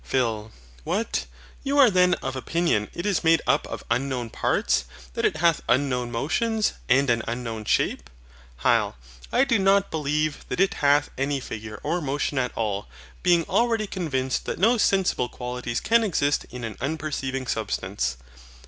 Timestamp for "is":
3.05-3.23